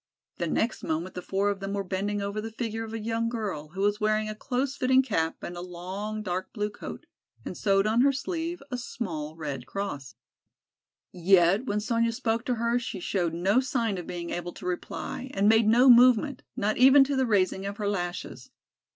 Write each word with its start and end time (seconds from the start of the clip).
The 0.39 0.47
next 0.47 0.81
moment 0.83 1.13
the 1.13 1.21
four 1.21 1.49
of 1.51 1.59
them 1.59 1.73
were 1.73 1.83
bending 1.83 2.23
over 2.23 2.41
the 2.41 2.49
figure 2.49 2.83
of 2.83 2.91
a 2.91 2.97
young 2.99 3.29
girl, 3.29 3.67
who 3.75 3.81
was 3.81 3.99
wearing 3.99 4.27
a 4.29 4.33
close 4.33 4.75
fitting 4.75 5.03
cap 5.03 5.43
and 5.43 5.55
a 5.55 5.61
long 5.61 6.23
dark 6.23 6.51
blue 6.53 6.71
coat, 6.71 7.05
and 7.45 7.55
sewed 7.55 7.85
on 7.85 8.01
her 8.01 8.11
sleeve 8.11 8.63
a 8.71 8.79
small 8.79 9.35
Red 9.35 9.67
Cross. 9.67 10.15
Yet 11.11 11.65
when 11.67 11.79
Sonya 11.79 12.13
spoke 12.13 12.45
to 12.45 12.55
her, 12.55 12.79
she 12.79 12.99
showed 12.99 13.35
no 13.35 13.59
sign 13.59 13.99
of 13.99 14.07
being 14.07 14.31
able 14.31 14.53
to 14.53 14.65
reply 14.65 15.29
and 15.35 15.47
made 15.47 15.67
no 15.67 15.87
movement, 15.87 16.41
not 16.55 16.77
even 16.77 17.03
to 17.03 17.15
the 17.15 17.27
raising 17.27 17.67
of 17.67 17.77
her 17.77 17.87
lashes. 17.87 18.49